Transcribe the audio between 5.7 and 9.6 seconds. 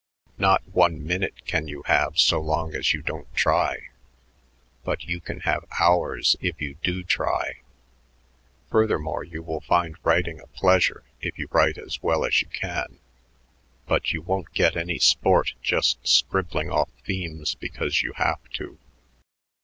hours if you do try. Furthermore, you will